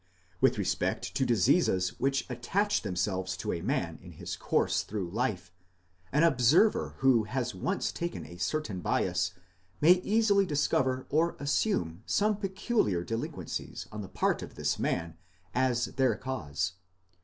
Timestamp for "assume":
11.39-12.01